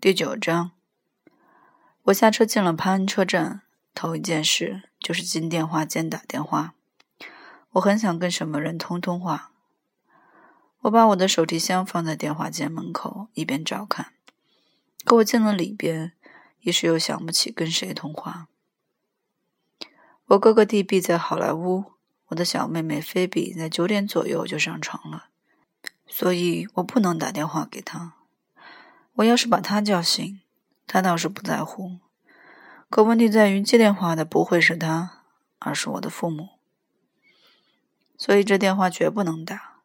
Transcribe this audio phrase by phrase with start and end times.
[0.00, 0.70] 第九章，
[2.04, 3.62] 我下车进了潘恩车站，
[3.96, 6.74] 头一件事就是进电话间打电话。
[7.70, 9.50] 我很想跟什么人通通话。
[10.82, 14.12] 我把我的手提箱放在电话间门口，一边照看。
[15.04, 16.12] 可我进了里边，
[16.60, 18.46] 一时又想不起跟谁通话。
[20.26, 21.94] 我哥哥弟弟在好莱坞，
[22.28, 25.30] 我的小妹妹菲比在九点左右就上床了，
[26.06, 28.14] 所以我不能打电话给她。
[29.18, 30.40] 我要是把他叫醒，
[30.86, 31.98] 他倒是不在乎。
[32.88, 35.24] 可问题在于，接电话的不会是他，
[35.58, 36.50] 而是我的父母。
[38.16, 39.80] 所以这电话绝不能打。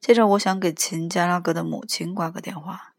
[0.00, 2.92] 接着，我想给秦加拉格的母亲挂个电话，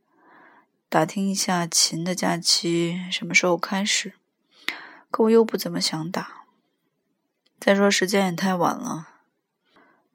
[0.90, 4.16] 打听一下秦的假期什么时候开始。
[5.10, 6.46] 可我又不怎么想打。
[7.58, 9.08] 再说时间也太晚了。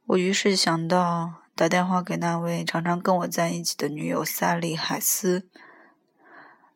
[0.05, 1.46] 我于是想到。
[1.57, 5.49] 打电话给那位常常跟我在一起的女友萨利·海斯，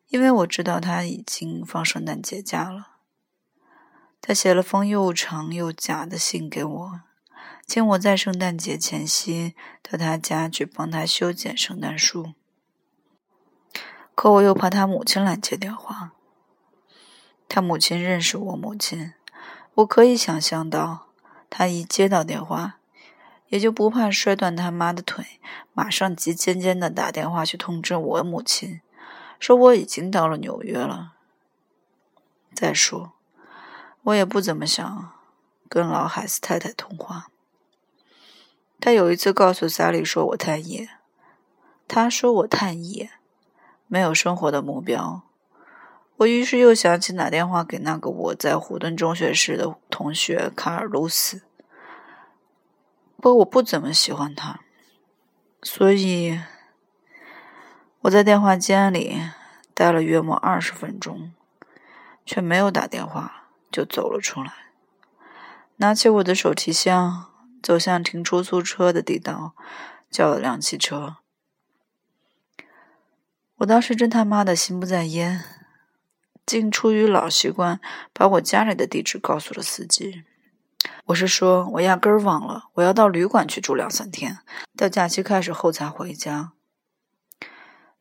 [0.07, 2.87] 因为我知道她已经放圣诞节假了。
[4.19, 7.01] 她写了封又长又假的信给我，
[7.67, 12.33] 请我在圣诞节前夕到她家去帮她修剪圣诞树。
[14.15, 16.13] 可我又怕她母亲来接电话。
[17.47, 19.13] 她母亲认识我母亲，
[19.75, 21.09] 我可以想象到，
[21.51, 22.79] 她一接到电话。
[23.51, 25.25] 也就不怕摔断他妈的腿，
[25.73, 28.79] 马上急尖尖的打电话去通知我母亲，
[29.41, 31.15] 说我已经到了纽约了。
[32.55, 33.11] 再说，
[34.03, 35.11] 我也不怎么想
[35.67, 37.27] 跟老海斯太太通话。
[38.79, 40.87] 他有一次告诉萨利说我太野，
[41.89, 43.11] 他说我太野，
[43.87, 45.23] 没有生活的目标。
[46.19, 51.41] 我于是又想起打电话给那个我在胡顿中学时的同学卡尔鲁斯。
[53.21, 54.61] 不过我不怎么喜欢他，
[55.61, 56.41] 所以
[57.99, 59.21] 我在电话间里
[59.75, 61.31] 待了约莫二十分钟，
[62.25, 64.51] 却没有打电话，就走了出来，
[65.75, 67.27] 拿起我的手提箱，
[67.61, 69.53] 走向停出租车的地道，
[70.09, 71.17] 叫了辆汽车。
[73.57, 75.43] 我当时真他妈的心不在焉，
[76.43, 77.79] 竟出于老习惯，
[78.13, 80.23] 把我家里的地址告诉了司机。
[81.05, 84.39] 我是说，我压根儿忘了，我要到旅馆去住两三天，
[84.77, 86.53] 到假期开始后才回家。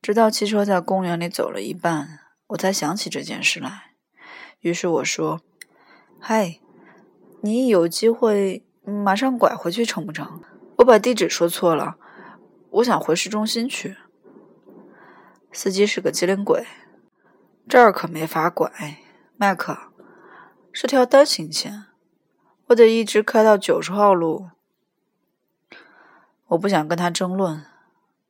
[0.00, 3.92] 直到汽车在公园里走了一半，我才想起这件事来。
[4.60, 5.40] 于是我说
[6.20, 6.60] ：“嗨，
[7.42, 10.40] 你有机会马上拐回去成不成？
[10.76, 11.96] 我把地址说错了，
[12.70, 13.96] 我想回市中心去。”
[15.52, 16.66] 司机是个机灵鬼，
[17.68, 18.70] 这儿可没法拐，
[19.36, 19.76] 麦克，
[20.72, 21.89] 是条单行线。
[22.70, 24.50] 我得一直开到九十号路。
[26.46, 27.64] 我不想跟他争论，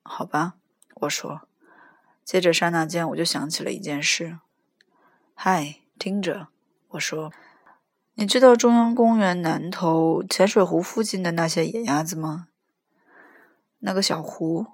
[0.03, 0.55] 好吧？
[1.03, 1.43] 我说。
[2.25, 4.39] 接着刹那间，我就想起了一件事。
[5.35, 6.49] 嗨，听着，
[6.91, 7.33] 我说，
[8.15, 12.49] 你知道中央公园南头浅水湖附近的那些野鸭子吗？
[13.81, 14.67] 那个小湖。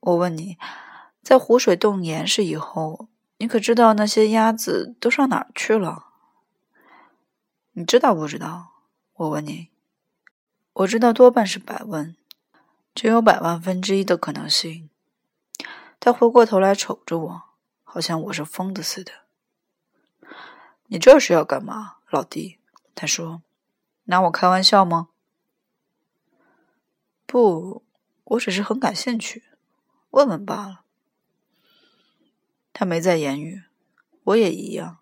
[0.00, 0.58] 我问你，
[1.22, 3.08] 在湖水冻严实以后，
[3.38, 6.11] 你可知道那些鸭子都上哪儿去了？
[7.74, 8.72] 你知道不知道？
[9.14, 9.70] 我问你，
[10.74, 12.14] 我知道多半是百问，
[12.94, 14.90] 只有百万分之一的可能性。
[15.98, 17.42] 他回过头来瞅着我，
[17.82, 19.12] 好像我是疯子似的。
[20.86, 22.58] 你这是要干嘛，老弟？
[22.94, 23.42] 他说
[24.04, 25.08] ：“拿我开玩笑吗？”
[27.24, 27.82] 不，
[28.24, 29.44] 我只是很感兴趣，
[30.10, 30.84] 问问罢了。
[32.74, 33.62] 他没再言语，
[34.24, 34.98] 我也一样。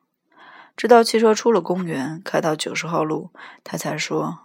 [0.81, 3.29] 直到汽车出了公园，开到九十号路，
[3.63, 4.39] 他才说：“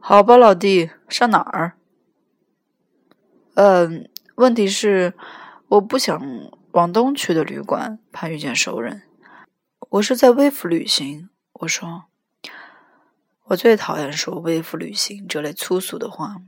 [0.00, 1.74] 好吧，老弟，上哪儿
[3.54, 5.14] ？”“嗯，问题是
[5.68, 6.20] 我不想
[6.72, 9.02] 往东去的旅馆，怕遇见熟人。
[9.90, 12.06] 我是在微服旅行。”我说
[13.46, 16.38] ：“我最讨厌说微服旅行这类粗俗的话，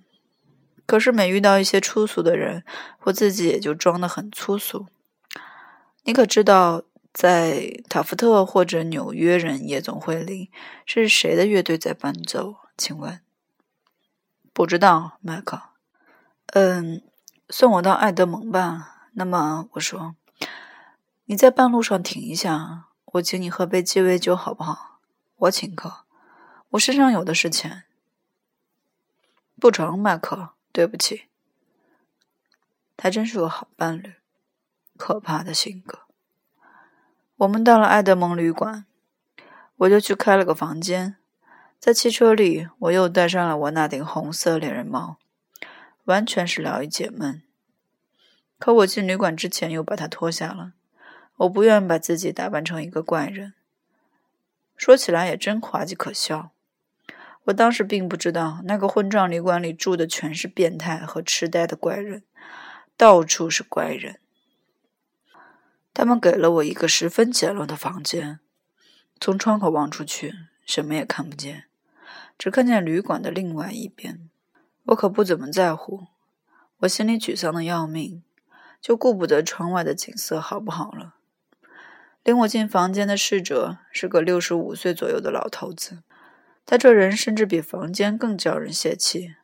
[0.84, 2.64] 可是每遇到一些粗俗的人，
[3.02, 4.88] 我自己也就装得很粗俗。
[6.02, 10.50] 你可知道？”在塔夫特或者纽约人夜总会里，
[10.86, 12.56] 是谁的乐队在伴奏？
[12.76, 13.20] 请问？
[14.52, 15.60] 不知道，麦克。
[16.46, 17.02] 嗯，
[17.48, 19.08] 送我到爱德蒙吧。
[19.12, 20.16] 那么我说，
[21.26, 25.00] 你在半路上停一下，我请你喝杯鸡尾酒，好不好？
[25.36, 26.04] 我请客，
[26.70, 27.84] 我身上有的是钱。
[29.60, 31.26] 不成，麦克，对不起。
[32.96, 34.14] 他真是个好伴侣，
[34.96, 36.00] 可怕的性格。
[37.42, 38.84] 我们到了爱德蒙旅馆，
[39.78, 41.16] 我就去开了个房间。
[41.80, 45.16] 在汽车里，我又戴上了我那顶红色猎人帽，
[46.04, 47.42] 完全是聊以解闷。
[48.60, 50.74] 可我进旅馆之前又把它脱下了。
[51.38, 53.54] 我不愿把自己打扮成一个怪人。
[54.76, 56.52] 说起来也真滑稽可笑。
[57.46, 62.22] 我当时并不知道，那个混账旅馆里住的全是变态和痴呆的怪人，
[62.96, 64.20] 到处是怪人。
[65.94, 68.40] 他们给了我一个十分简陋的房间，
[69.20, 70.34] 从窗口望出去，
[70.64, 71.64] 什么也看不见，
[72.38, 74.28] 只看见旅馆的另外一边。
[74.86, 76.06] 我可不怎么在乎，
[76.78, 78.22] 我心里沮丧的要命，
[78.80, 81.16] 就顾不得窗外的景色好不好了。
[82.24, 86.02] 领我进房间的侍者是个六十五岁左右的老头子，
[86.64, 89.34] 他这人甚至比房间更叫人泄气。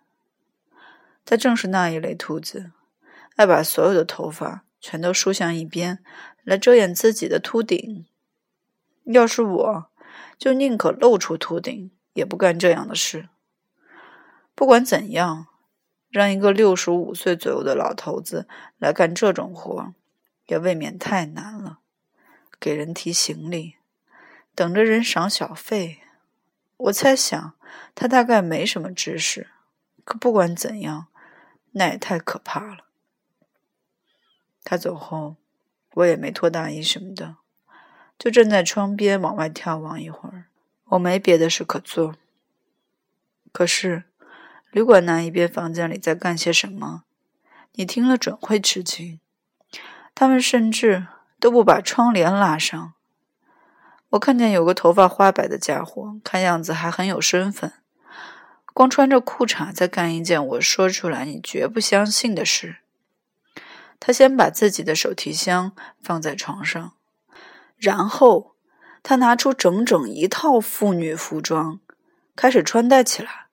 [1.24, 2.70] 他正是那一类秃子，
[3.36, 5.98] 爱把所有的头发全都梳向一边。
[6.48, 8.06] 来遮掩自己的秃顶。
[9.04, 9.90] 要是我，
[10.38, 13.28] 就宁可露出秃顶，也不干这样的事。
[14.54, 15.48] 不管怎样，
[16.08, 18.48] 让一个六十五岁左右的老头子
[18.78, 19.92] 来干这种活，
[20.46, 21.80] 也未免太难了。
[22.58, 23.74] 给人提行李，
[24.54, 26.00] 等着人赏小费。
[26.78, 27.52] 我猜想，
[27.94, 29.48] 他大概没什么知识。
[30.02, 31.08] 可不管怎样，
[31.72, 32.86] 那也太可怕了。
[34.64, 35.36] 他走后。
[35.98, 37.36] 我也没脱大衣什么的，
[38.16, 40.44] 就站在窗边往外眺望一会儿。
[40.90, 42.14] 我没别的事可做。
[43.50, 44.04] 可是，
[44.70, 47.02] 旅馆那一边房间里在干些什么？
[47.72, 49.18] 你听了准会吃惊。
[50.14, 51.08] 他们甚至
[51.40, 52.94] 都不把窗帘拉上。
[54.10, 57.72] 我看见有个头发花白的家伙，看样子还很有身份，
[58.72, 62.78] 光穿着裤衩在干一件我说出来你绝不相信的事。
[64.00, 66.92] 他先把自己的手提箱放在床上，
[67.76, 68.54] 然后
[69.02, 71.80] 他拿出整整一套妇女服装，
[72.36, 73.46] 开始穿戴起来。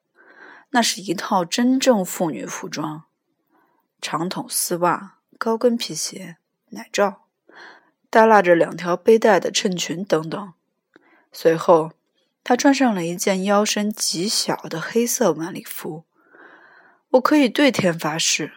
[0.71, 3.03] 那是一套真正妇女服装：
[4.01, 6.38] 长筒丝袜、高跟皮鞋、
[6.71, 7.27] 奶罩，
[8.09, 10.53] 耷拉着两条背带的衬裙等等。
[11.31, 11.94] 随后，
[12.44, 16.03] 他穿上了一件腰身极小的黑色晚礼服。
[17.12, 18.53] 我可以对天发誓。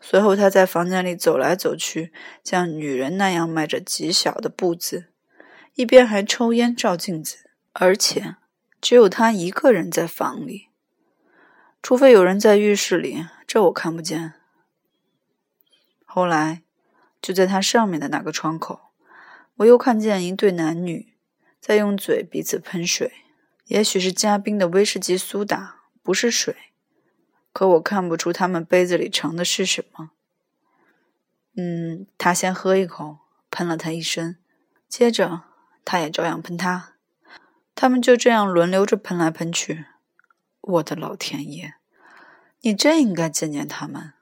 [0.00, 2.12] 随后，他在房间里走来走去，
[2.44, 5.06] 像女人那样迈着极小的步子，
[5.74, 7.50] 一边还抽烟照镜子。
[7.72, 8.36] 而且，
[8.80, 10.68] 只有他一个人在房里，
[11.82, 14.34] 除非有人在浴室里，这我看不见。
[16.04, 16.62] 后来，
[17.20, 18.80] 就在他上面的那个窗口，
[19.56, 21.14] 我又看见一对男女
[21.60, 23.12] 在用嘴彼此喷水，
[23.66, 26.56] 也许是加冰的威士忌苏打，不是水。
[27.58, 30.12] 可我看不出他们杯子里盛的是什么。
[31.56, 33.18] 嗯，他先喝一口，
[33.50, 34.38] 喷了他一身，
[34.88, 35.42] 接着
[35.84, 36.92] 他也照样喷他。
[37.74, 39.86] 他们就这样轮流着喷来喷去。
[40.60, 41.74] 我的老天爷，
[42.60, 44.12] 你真应该见见他们！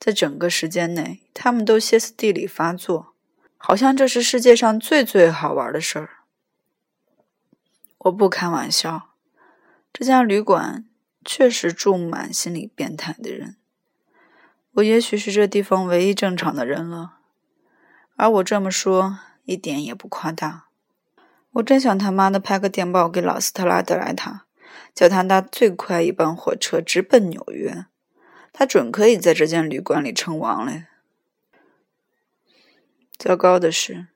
[0.00, 3.14] 在整个时间内，他们都歇斯底里发作，
[3.58, 6.08] 好像这是世界上最最好玩的事儿。
[7.98, 9.10] 我不开玩笑，
[9.92, 10.86] 这家旅馆。
[11.24, 13.56] 确实住满心理变态的人，
[14.72, 17.18] 我也许是这地方唯一正常的人了，
[18.16, 20.66] 而我这么说一点也不夸大。
[21.52, 24.46] 我真想他妈的拍个电报给老斯特拉德莱塔，
[24.94, 27.86] 叫他搭最快一班火车直奔纽约，
[28.52, 30.86] 他准可以在这间旅馆里称王嘞。
[33.18, 34.08] 糟糕的是，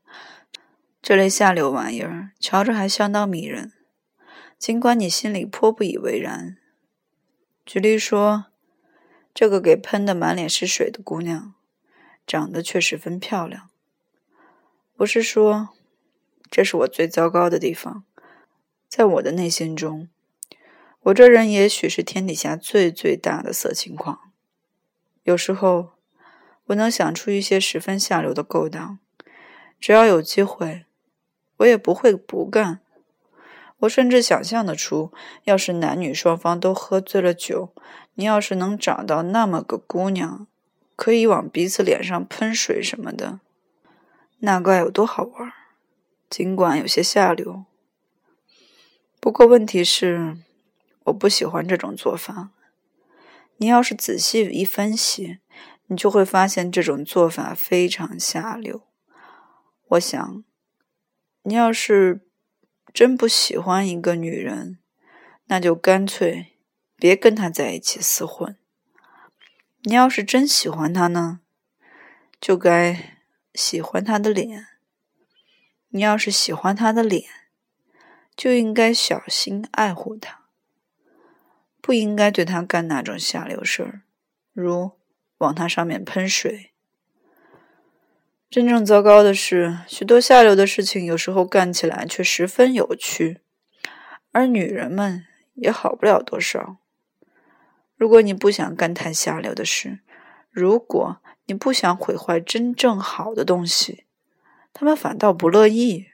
[1.00, 3.72] 这类下流玩意儿瞧着还相当迷人，
[4.58, 6.56] 尽管你心里颇不以为然。
[7.66, 8.46] 举例说，
[9.34, 11.52] 这个给喷得满脸是水的姑娘，
[12.24, 13.68] 长得却十分漂亮。
[14.94, 15.70] 不是说，
[16.48, 18.04] 这是我最糟糕的地方。
[18.86, 20.08] 在我的内心中，
[21.00, 24.30] 我这人也许是天底下最最大的色情狂。
[25.24, 25.90] 有时候，
[26.66, 29.00] 我能想出一些十分下流的勾当，
[29.80, 30.86] 只要有机会，
[31.56, 32.80] 我也不会不干。
[33.80, 35.12] 我甚至想象得出，
[35.44, 37.74] 要是男女双方都喝醉了酒，
[38.14, 40.46] 你要是能找到那么个姑娘，
[40.96, 43.40] 可以往彼此脸上喷水什么的，
[44.38, 45.52] 那该有多好玩！
[46.30, 47.66] 尽管有些下流，
[49.20, 50.38] 不过问题是，
[51.04, 52.50] 我不喜欢这种做法。
[53.58, 55.38] 你要是仔细一分析，
[55.86, 58.82] 你就会发现这种做法非常下流。
[59.88, 60.42] 我想，
[61.42, 62.25] 你要是……
[62.96, 64.78] 真不喜欢一个女人，
[65.48, 66.54] 那就干脆
[66.96, 68.56] 别跟她在一起厮混。
[69.82, 71.40] 你要是真喜欢她呢，
[72.40, 73.18] 就该
[73.52, 74.68] 喜欢她的脸。
[75.88, 77.24] 你要是喜欢她的脸，
[78.34, 80.46] 就应该小心爱护她，
[81.82, 84.00] 不应该对她干那种下流事儿，
[84.54, 84.92] 如
[85.36, 86.72] 往她上面喷水、
[88.48, 93.40] 真正糟糕的是，许多下流的事情有时候干起来却十分有趣，
[94.30, 96.76] 而女人们也好不了多少。
[97.96, 99.98] 如果你不想干太下流的事，
[100.50, 104.04] 如果你不想毁坏真正好的东西，
[104.72, 106.06] 他们反倒不乐意。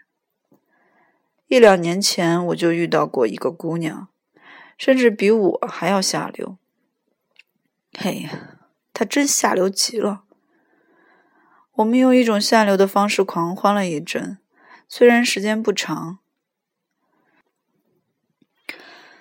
[1.49, 4.09] 一两年前我就遇到过一个姑娘，
[4.79, 6.57] 甚至比我还要下流。
[7.99, 8.59] 嘿呀，
[8.95, 10.25] 她真下流极了。
[11.76, 14.38] 我们用一种下流的方式狂欢了一阵，
[14.88, 16.19] 虽然时间不长。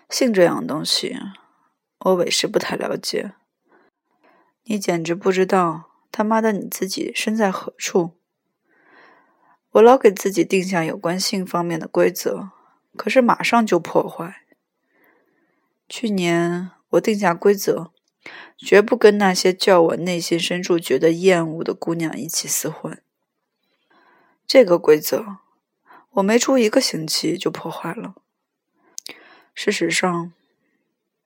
[0.09, 1.17] 性这样东西。
[1.99, 3.33] 我委实不太了解，
[4.63, 8.17] 你简直不知道他妈的你自己身在何处。
[9.73, 12.49] 我老给自己定下有关性方面的规则，
[12.97, 14.41] 可是马上就破坏。
[15.87, 17.90] 去年我定下规则，
[18.63, 23.01] 绝不跟那些叫我内心深处觉得厌恶的姑娘一起厮混。
[24.45, 25.37] 这个规则，
[26.11, 28.15] 我没出一个星期就破坏了。
[29.53, 30.33] 事实上。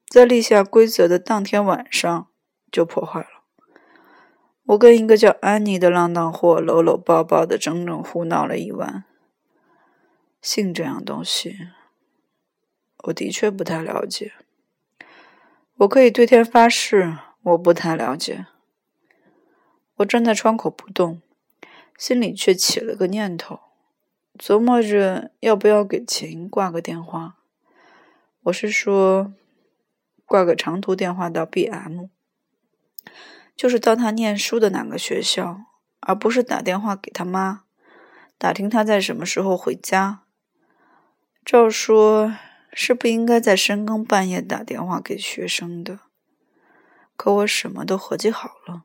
[0.08, 2.28] 在立下规则的当天晚上
[2.72, 3.44] 就破坏了。
[4.68, 9.04] 我跟一个叫安妮的浪荡货搂搂抱抱的，整整胡闹了一晚。
[10.42, 11.58] 性这样东西，
[13.06, 14.34] 我的确不太了解。
[15.78, 18.46] 我可以对天发誓，我不太了解。
[19.96, 21.22] 我站在窗口不动，
[21.98, 23.60] 心里却起了个念头，
[24.38, 27.38] 琢磨着要不要给秦挂个电话。
[28.44, 29.34] 我是说。
[30.28, 32.08] 挂个长途电话到 B.M，
[33.56, 35.60] 就是到他念书的那个学校，
[36.00, 37.66] 而不是打电话给他妈，
[38.40, 40.24] 打听他在什么时候回家。
[41.46, 42.36] 照说
[42.74, 46.00] 是不应该在深更半夜打电话给学生的，
[47.16, 48.84] 可我什么都合计好了。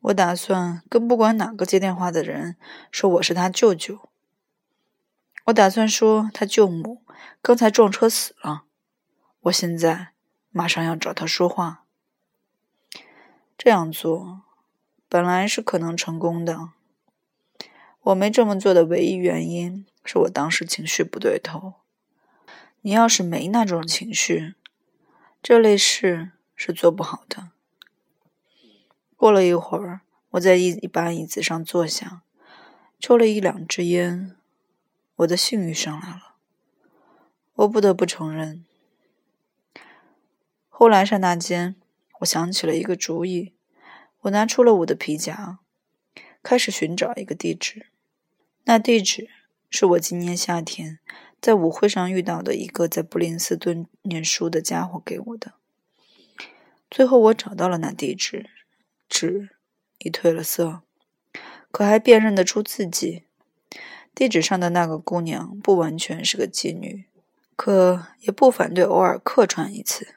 [0.00, 2.56] 我打算跟不管哪个接电话的人
[2.90, 4.08] 说我是他舅舅。
[5.44, 7.02] 我打算说他舅母
[7.40, 8.64] 刚才撞车死了。
[9.42, 10.14] 我现在。
[10.56, 11.82] 马上要找他说话。
[13.58, 14.42] 这样做
[15.08, 16.68] 本来是可能成功的。
[18.02, 21.74] 我没这么做的唯一原因是我当时情绪不对头。
[22.82, 24.54] 你要是没那种情绪，
[25.42, 27.50] 这类事是做不好的。
[29.16, 32.22] 过了一会儿，我在一一把椅子上坐下，
[32.98, 34.36] 抽了一两支烟，
[35.16, 36.34] 我的性欲上来了。
[37.54, 38.64] 我不得不承认。
[40.68, 41.76] 后来刹那间，
[42.20, 43.54] 我想起了一个主意。
[44.22, 45.58] 我拿出了我的皮夹，
[46.42, 47.86] 开始寻找一个地址。
[48.64, 49.28] 那地址
[49.70, 50.98] 是我今年夏天
[51.40, 55.54] 在舞会上遇到的一个在布林斯顿念书的家伙给我的。
[56.94, 58.48] 最后我找到了那地址，
[59.08, 59.48] 纸
[59.98, 60.82] 已褪了色，
[61.72, 63.24] 可还辨认得出字迹。
[64.14, 67.06] 地址上的那个姑娘不完全是个妓女，
[67.56, 70.14] 可也不反对偶尔客串一次。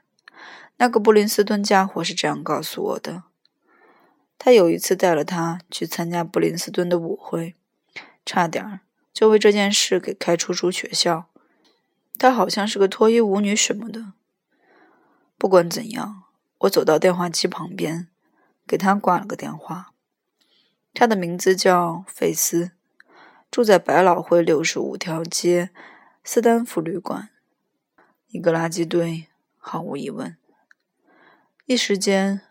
[0.75, 3.23] 那个布林斯顿家伙是这样告诉我的：
[4.37, 7.55] 他有一次带了她去参加布林斯顿的舞会，
[8.23, 8.81] 差点
[9.11, 11.27] 就为这件事给开除出学校。
[12.19, 14.13] 他好像是个脱衣舞女什么的。
[15.39, 16.25] 不管怎样，
[16.59, 18.07] 我走到电话机旁边，
[18.65, 19.93] 给他挂了个电话。
[20.93, 22.71] 他的名字叫费斯，
[23.51, 25.69] 住在百老汇六十五条街
[26.23, 27.29] 斯丹福旅馆，
[28.29, 30.35] 一个垃圾堆，毫无疑问。
[31.65, 32.41] 一时间，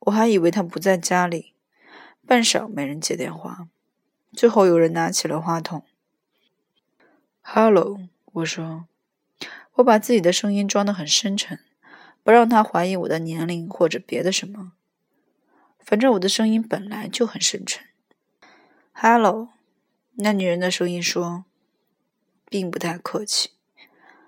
[0.00, 1.54] 我还以为他不在家里，
[2.26, 3.68] 半晌没人接电话，
[4.32, 5.84] 最后有人拿起了话筒。
[7.40, 8.00] “Hello，”
[8.32, 8.86] 我说，
[9.74, 11.60] 我把自己的声音装得很深沉，
[12.24, 14.72] 不让他怀疑我的年龄或者别的什么。
[15.78, 17.86] 反正我的声音本来就很深沉。
[18.92, 19.50] “Hello”，
[20.14, 21.44] 那女人的声音说，
[22.46, 23.50] 并不太客气。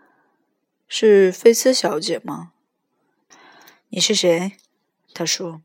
[0.86, 2.52] “是菲斯小姐吗？”
[3.88, 4.52] 你是谁？
[5.14, 5.62] 他说：“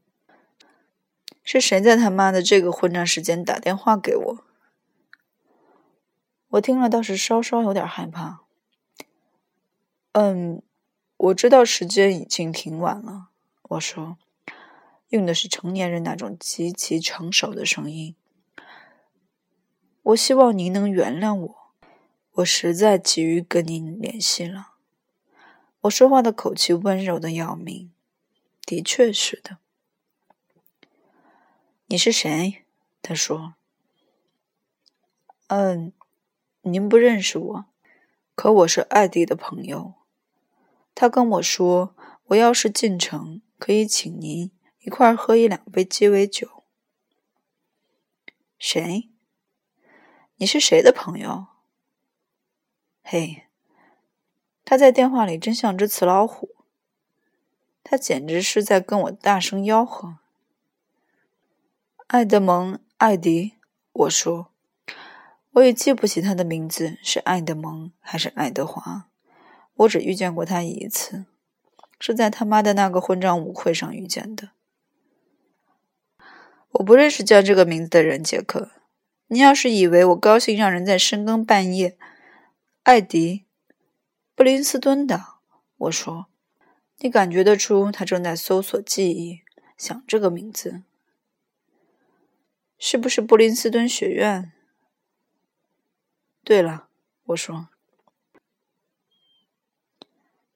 [1.44, 4.46] 是谁在他妈的这个混账时间打电话给我？”
[6.52, 8.42] 我听了倒是稍稍有点害怕。
[10.14, 10.62] 嗯，
[11.22, 13.30] 我知道时间已经挺晚了。
[13.62, 14.18] 我说，
[15.10, 18.16] 用的是成年人那种极其成熟的声音。
[20.02, 21.56] 我希望您能原谅我，
[22.32, 24.72] 我实在急于跟您联系了。
[25.82, 27.92] 我说话的口气温柔的要命。
[28.66, 29.60] 的确是的。
[31.86, 32.64] 你是谁？
[33.04, 33.54] 他说
[35.48, 35.94] ：“嗯，
[36.62, 37.66] 您不认识我，
[38.34, 40.01] 可我是艾迪的朋友。
[40.94, 41.96] 他跟我说，
[42.26, 46.64] 我要是进城，可以请您一块儿喝一两杯鸡尾酒。”
[48.58, 49.10] 谁？
[50.36, 51.48] 你是谁的朋友？
[53.04, 53.48] 嘿，
[54.64, 56.66] 他在电话里真像只雌老虎，
[57.84, 60.18] 他简直是在跟我大声吆喝。
[62.08, 63.54] 爱德蒙·艾迪，
[63.94, 64.52] 我说，
[65.52, 69.11] 我也记不起他的名字是爱德蒙还是爱德华，
[69.76, 71.26] 我只遇见过他一次，
[72.00, 74.52] 是在他妈的那个混账舞会上遇见的。
[76.72, 78.72] 我不认识叫这个名字的人，杰克。
[79.28, 81.98] 你要是以为我高兴让人在深更半夜，
[82.84, 83.46] 艾迪·
[84.36, 85.26] 布林斯顿的，
[85.78, 86.28] 我说，
[87.00, 89.42] 你感觉得出他正在搜索记忆，
[89.78, 90.84] 想这个名字，
[92.78, 94.52] 是不是布林斯顿学院？
[96.44, 96.90] 对了，
[97.28, 97.70] 我说，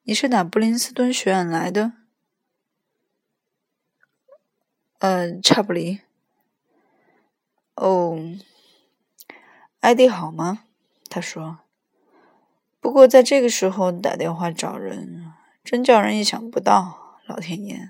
[0.07, 1.93] 你是打布林斯顿学院来的？
[4.99, 5.99] 呃，差不离。
[7.73, 8.15] 哦。
[9.79, 10.65] 艾迪好吗？
[11.09, 11.57] 他说。
[12.79, 15.33] 不过在这个时候打电话找人，
[15.63, 17.17] 真叫人意想不到。
[17.25, 17.89] 老天爷，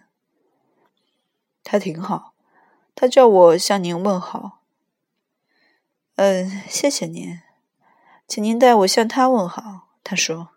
[1.66, 2.34] 他挺好。
[2.96, 4.62] 他叫我向您问好。
[6.16, 7.42] 嗯，谢谢您，
[8.26, 9.90] 请您代我向他问好。
[10.02, 10.55] 他说。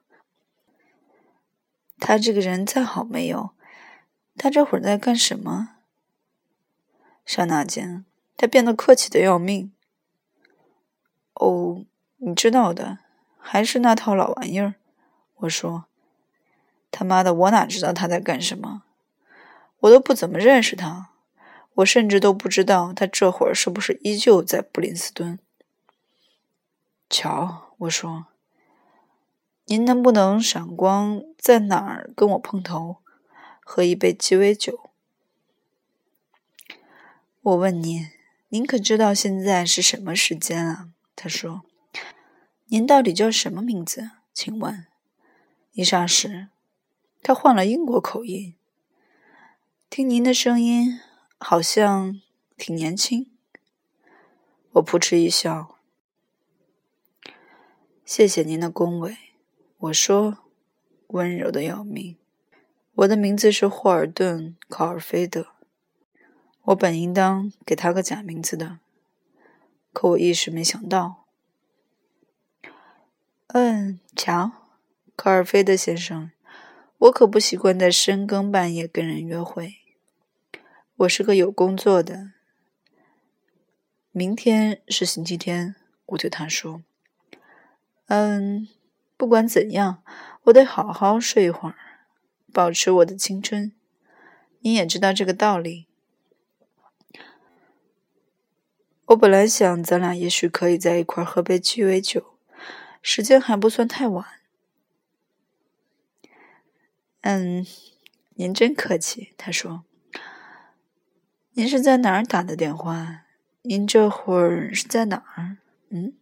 [1.99, 3.51] 他这个人再好没有？
[4.37, 5.77] 他这会儿在干什么？
[7.27, 8.05] 刹那间，
[8.37, 9.73] 他变得客气的要命。
[11.35, 11.85] 哦，
[12.19, 12.99] 你知道的，
[13.39, 14.75] 还是那套老玩意儿。
[15.37, 15.87] 我说
[16.91, 18.85] ：“他妈的，我哪知道他在干什么？
[19.81, 21.11] 我都不怎么认识他，
[21.75, 25.39] 我甚至都不知道他这会儿是不是依旧在布林斯顿。”
[27.11, 28.27] 瞧，我说
[29.71, 32.97] ：“您能不能闪光在哪儿跟我碰头，
[33.63, 34.89] 喝一杯鸡尾酒？”
[37.43, 38.09] 我问您，
[38.49, 40.89] 您可知道现在是什么时间啊？
[41.15, 41.67] 他说
[42.69, 44.13] ：“您到底叫什么名字？
[44.33, 44.87] 请问？”
[45.73, 46.49] 一霎时，
[47.23, 48.55] 他换了英国口音。
[49.91, 50.99] 听您的声音，
[51.37, 52.23] 好像
[52.57, 53.31] 挺年轻。
[54.73, 55.77] 我扑哧一笑。
[58.07, 59.28] 谢谢您的恭维。
[59.79, 60.39] 我说，
[61.07, 62.17] 温柔的要命。
[62.97, 65.47] 我的名字是霍尔顿·考尔菲德。
[66.63, 68.81] 我本应当给他个假名字的。
[69.93, 71.27] 可我一时没想到。
[73.47, 74.51] 嗯，瞧，
[75.15, 76.33] 考尔菲德先生，
[76.99, 79.77] 我可不习惯在深更半夜跟人约会。
[80.97, 82.33] 我是个有工作的。
[84.11, 86.83] 明天是星期天，我对他说
[88.09, 88.69] ：“嗯，
[89.19, 90.03] 不管怎样，
[90.45, 91.75] 我得好好睡一会儿，
[92.53, 93.73] 保持我的青春。
[94.61, 95.87] 你也知道这个道理。”
[99.07, 102.37] 我本来想，咱俩也许可以在一块儿喝杯鸡尾酒，
[103.03, 104.25] 时间还不算太晚。
[107.23, 107.67] 嗯，
[108.35, 109.35] 您真客气。
[109.37, 109.85] 他说
[111.55, 113.25] ：“您是在哪儿打的电话？
[113.63, 115.57] 您这会儿是在哪儿？”
[115.91, 116.13] 嗯，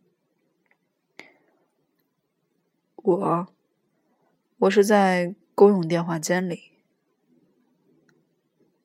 [3.07, 3.47] 我，
[4.59, 6.73] 我是在公用电话间里。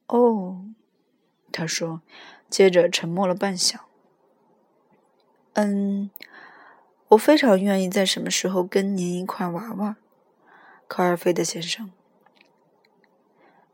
[0.06, 0.66] 哦，
[1.52, 2.02] 他说，
[2.48, 3.80] 接着沉默了半晌。
[5.54, 6.12] 嗯，
[7.08, 9.96] 我非常愿意在什么时候跟您一块玩玩，
[10.88, 11.92] 科尔菲德先生。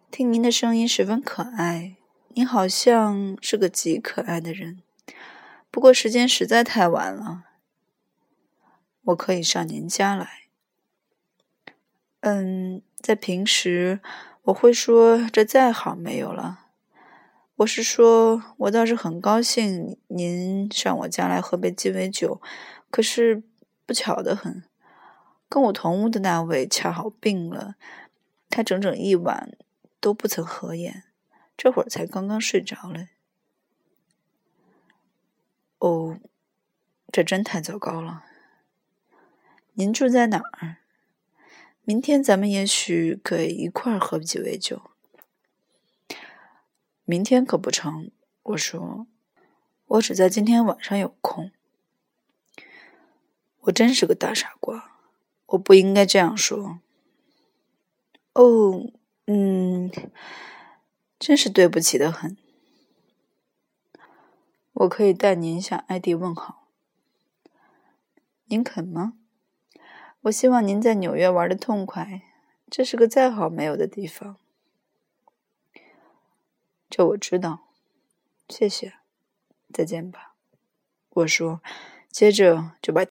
[0.10, 1.97] 听您的声音十分可爱，
[2.29, 4.81] 您好像是个极可爱的人。
[5.69, 7.46] 不过时间实在太晚了，
[9.07, 10.43] 我可以上您家来。
[12.21, 14.01] 嗯，在平时
[14.43, 16.65] 我会说这再好没有了。
[17.57, 22.41] 我是说，我倒是很高兴您上我家来喝杯鸡尾酒，
[22.91, 23.41] 可是
[23.85, 24.63] 不巧得很，
[25.47, 27.75] 跟我同屋的那位恰好病了，
[28.49, 29.57] 他整整一晚
[30.01, 31.05] 都不曾合眼，
[31.55, 33.07] 这会儿才刚刚睡着了。
[35.79, 36.19] 哦，
[37.11, 38.25] 这真太糟糕了。
[39.79, 40.77] 您住在哪儿？
[41.83, 44.81] 明天咱们也许可以一块儿喝几杯酒。
[47.05, 48.09] 明天可不成，
[48.41, 49.05] 我说，
[49.85, 51.51] 我只在今天晚上有空。
[53.59, 54.99] 我真是个大傻瓜，
[55.45, 56.79] 我不应该这样说。
[58.33, 58.91] 哦，
[59.27, 59.91] 嗯，
[61.19, 62.35] 真是对不起的很。
[64.73, 66.67] 我可以代您向艾迪问好，
[68.45, 69.13] 您肯吗？
[70.27, 72.21] 我希望您在纽约玩的痛快，
[72.69, 74.35] 这是个再好没有的地方。
[76.89, 77.67] 这我知道，
[78.49, 78.93] 谢谢，
[79.71, 80.35] 再见吧。
[81.09, 81.61] 我说，
[82.09, 83.05] 接着就把